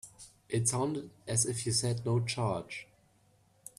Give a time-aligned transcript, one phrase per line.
[0.49, 2.87] It sounded as if you said no charge.